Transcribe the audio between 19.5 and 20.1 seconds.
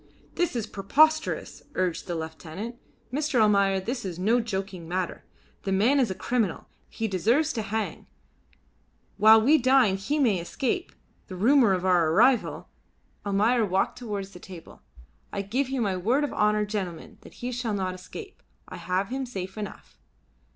enough."